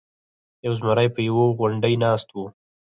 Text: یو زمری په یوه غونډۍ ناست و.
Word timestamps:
یو 0.65 0.73
زمری 0.79 1.07
په 1.15 1.21
یوه 1.29 1.45
غونډۍ 1.57 1.95
ناست 2.03 2.27
و. 2.31 2.37